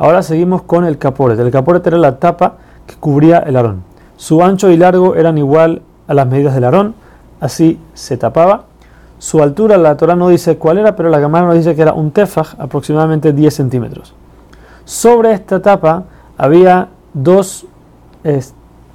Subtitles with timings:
[0.00, 1.38] Ahora seguimos con el caporet.
[1.38, 2.54] El caporet era la tapa
[2.86, 3.82] que cubría el arón.
[4.16, 6.94] Su ancho y largo eran igual a las medidas del arón,
[7.38, 8.64] así se tapaba.
[9.18, 11.92] Su altura, la Torah no dice cuál era, pero la cámara nos dice que era
[11.92, 14.14] un tefaj, aproximadamente 10 centímetros.
[14.86, 16.04] Sobre esta tapa
[16.38, 17.66] había dos,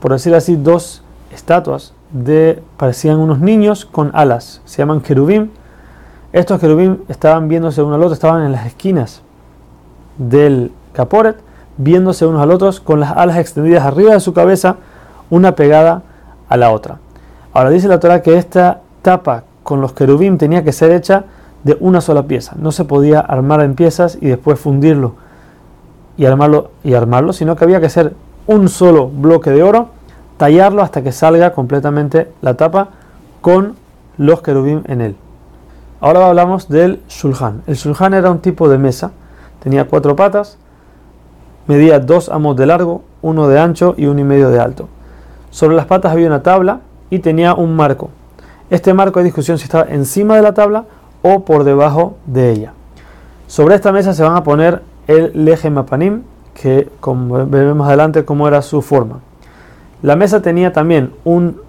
[0.00, 5.50] por decir así, dos estatuas de, parecían unos niños con alas, se llaman querubim.
[6.32, 9.20] Estos querubim estaban viéndose uno al otro, estaban en las esquinas
[10.16, 11.36] del caporet,
[11.76, 14.76] viéndose unos al otros con las alas extendidas arriba de su cabeza,
[15.28, 16.02] una pegada
[16.48, 16.98] a la otra.
[17.52, 21.24] Ahora dice la Torah que esta tapa con los querubim tenía que ser hecha
[21.64, 22.54] de una sola pieza.
[22.56, 25.14] No se podía armar en piezas y después fundirlo
[26.16, 28.14] y armarlo, y armarlo sino que había que hacer
[28.46, 29.88] un solo bloque de oro,
[30.36, 32.88] tallarlo hasta que salga completamente la tapa
[33.40, 33.74] con
[34.18, 35.16] los querubim en él.
[36.00, 37.62] Ahora hablamos del shulhan.
[37.66, 39.12] El shulhan era un tipo de mesa,
[39.62, 40.58] tenía cuatro patas,
[41.66, 44.88] medía dos amos de largo, uno de ancho y uno y medio de alto.
[45.50, 48.10] Sobre las patas había una tabla y tenía un marco.
[48.70, 50.84] Este marco hay discusión si estaba encima de la tabla
[51.22, 52.72] o por debajo de ella.
[53.46, 56.22] Sobre esta mesa se van a poner el leje mapanim,
[56.54, 59.20] que como veremos adelante cómo era su forma.
[60.02, 61.60] La mesa tenía también un,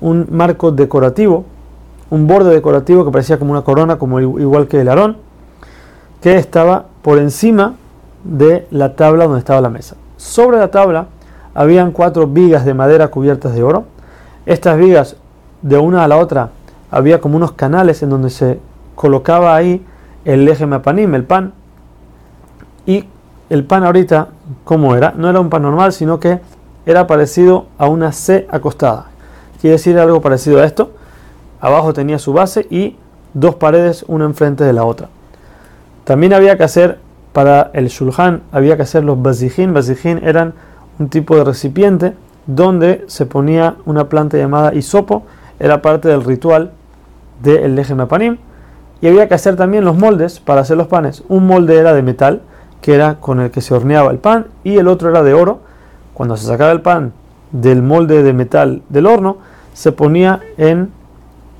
[0.00, 1.44] un marco decorativo,
[2.10, 5.16] un borde decorativo que parecía como una corona, como igual que el arón,
[6.20, 7.74] que estaba por encima
[8.26, 9.96] de la tabla donde estaba la mesa.
[10.16, 11.06] Sobre la tabla
[11.54, 13.84] habían cuatro vigas de madera cubiertas de oro.
[14.44, 15.16] Estas vigas,
[15.62, 16.50] de una a la otra,
[16.90, 18.60] había como unos canales en donde se
[18.94, 19.84] colocaba ahí
[20.24, 21.52] el leje mapanim, el pan,
[22.84, 23.04] y
[23.50, 24.28] el pan ahorita,
[24.64, 25.12] ¿cómo era?
[25.16, 26.40] No era un pan normal, sino que
[26.84, 29.06] era parecido a una C acostada.
[29.60, 30.92] Quiere decir algo parecido a esto.
[31.60, 32.96] Abajo tenía su base y
[33.34, 35.08] dos paredes, una enfrente de la otra.
[36.04, 36.98] También había que hacer,
[37.36, 39.74] para el shulhan, había que hacer los bazijín.
[39.74, 40.54] Bazijín eran
[40.98, 42.14] un tipo de recipiente
[42.46, 45.24] donde se ponía una planta llamada isopo.
[45.60, 46.70] Era parte del ritual
[47.42, 48.38] del de panim.
[49.02, 51.24] Y había que hacer también los moldes para hacer los panes.
[51.28, 52.40] Un molde era de metal
[52.80, 55.60] que era con el que se horneaba el pan, y el otro era de oro.
[56.14, 57.12] Cuando se sacaba el pan
[57.52, 59.36] del molde de metal del horno,
[59.74, 60.90] se ponía en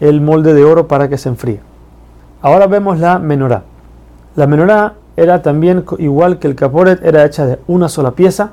[0.01, 1.61] el molde de oro para que se enfríe.
[2.41, 3.65] Ahora vemos la menorá.
[4.37, 8.51] La menorá era también igual que el caporet, era hecha de una sola pieza,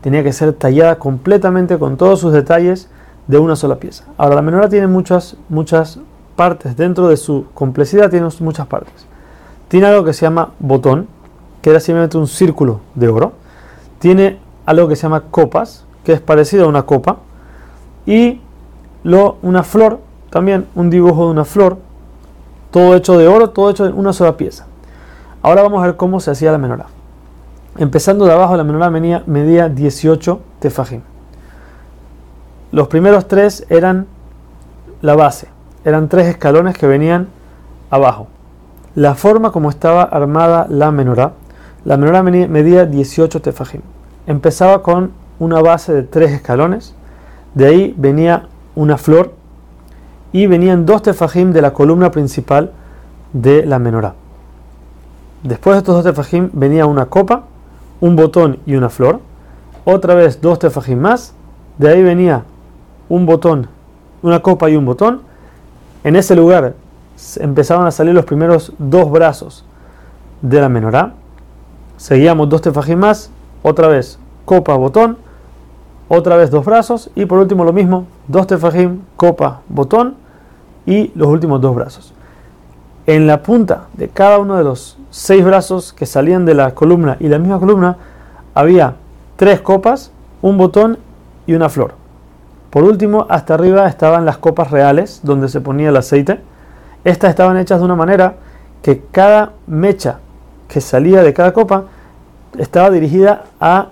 [0.00, 2.88] tenía que ser tallada completamente con todos sus detalles
[3.26, 4.04] de una sola pieza.
[4.16, 5.98] Ahora la menorá tiene muchas, muchas
[6.36, 9.06] partes, dentro de su complejidad tiene muchas partes.
[9.68, 11.08] Tiene algo que se llama botón,
[11.62, 13.32] que era simplemente un círculo de oro.
[13.98, 17.18] Tiene algo que se llama copas, que es parecido a una copa.
[18.06, 18.40] Y
[19.02, 20.00] lo, una flor,
[20.30, 21.78] también un dibujo de una flor,
[22.70, 24.66] todo hecho de oro, todo hecho de una sola pieza.
[25.44, 26.86] Ahora vamos a ver cómo se hacía la menorá.
[27.76, 31.02] Empezando de abajo, la menorá medía, medía 18 tefajim.
[32.72, 34.06] Los primeros tres eran
[35.02, 35.48] la base,
[35.84, 37.28] eran tres escalones que venían
[37.90, 38.26] abajo.
[38.94, 41.34] La forma como estaba armada la menorá
[41.84, 43.82] la menorá medía 18 tefajim.
[44.26, 46.94] Empezaba con una base de tres escalones,
[47.52, 49.34] de ahí venía una flor
[50.32, 52.72] y venían dos tefajim de la columna principal
[53.34, 54.14] de la menorá.
[55.44, 57.44] Después de estos dos tefajim venía una copa,
[58.00, 59.20] un botón y una flor.
[59.84, 61.34] Otra vez dos tefajim más.
[61.78, 62.42] De ahí venía
[63.08, 63.68] un botón,
[64.22, 65.20] una copa y un botón.
[66.02, 66.74] En ese lugar
[67.38, 69.64] empezaban a salir los primeros dos brazos
[70.42, 71.14] de la menorá
[71.96, 73.30] seguíamos dos tefajim más,
[73.62, 75.16] otra vez copa, botón,
[76.08, 80.16] otra vez dos brazos y por último lo mismo, dos tefajim, copa, botón
[80.86, 82.12] y los últimos dos brazos.
[83.06, 87.16] En la punta de cada uno de los seis brazos que salían de la columna
[87.20, 87.98] y la misma columna
[88.54, 88.94] había
[89.36, 90.10] tres copas,
[90.40, 90.98] un botón
[91.46, 91.94] y una flor.
[92.70, 96.40] Por último, hasta arriba estaban las copas reales donde se ponía el aceite.
[97.04, 98.36] Estas estaban hechas de una manera
[98.82, 100.18] que cada mecha
[100.66, 101.84] que salía de cada copa
[102.58, 103.88] estaba dirigida a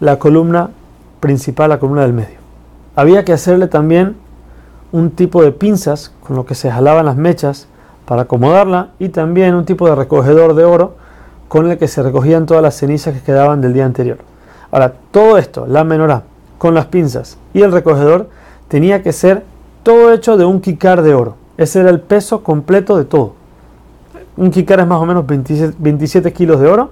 [0.00, 0.70] la columna
[1.20, 2.38] principal, la columna del medio.
[2.96, 4.16] Había que hacerle también
[4.90, 7.68] un tipo de pinzas con lo que se jalaban las mechas
[8.06, 10.94] para acomodarla y también un tipo de recogedor de oro
[11.48, 14.18] con el que se recogían todas las cenizas que quedaban del día anterior.
[14.70, 16.22] Ahora, todo esto, la menorá,
[16.58, 18.28] con las pinzas y el recogedor,
[18.68, 19.44] tenía que ser
[19.82, 21.36] todo hecho de un kikar de oro.
[21.56, 23.34] Ese era el peso completo de todo
[24.36, 26.90] un kikar es más o menos 27, kilos de oro,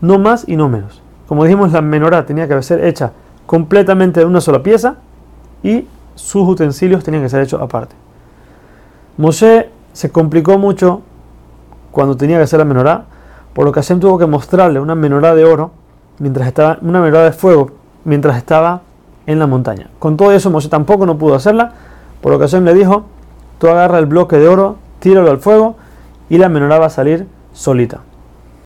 [0.00, 1.00] no más y no menos.
[1.28, 3.12] Como dijimos, la menorá tenía que ser hecha
[3.46, 4.96] completamente de una sola pieza
[5.62, 7.94] y sus utensilios tenían que ser hechos aparte.
[9.16, 11.02] Moshe se complicó mucho
[11.90, 13.04] cuando tenía que hacer la menorá,
[13.52, 15.72] por lo que Hashem tuvo que mostrarle una menorá de oro
[16.18, 17.70] mientras estaba, una menorá de fuego,
[18.04, 18.82] mientras estaba
[19.26, 19.90] en la montaña.
[19.98, 21.72] Con todo eso, Moshe tampoco no pudo hacerla,
[22.20, 23.06] por lo que Hashem le dijo,
[23.58, 25.76] tú agarra el bloque de oro, tíralo al fuego
[26.28, 28.00] y la menorá va a salir solita.